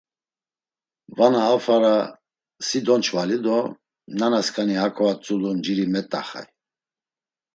[1.17, 1.91] Vana a fara
[2.67, 3.57] si donç̌vali do
[4.19, 6.47] nanasǩani hako a tzulu nciri met̆axay!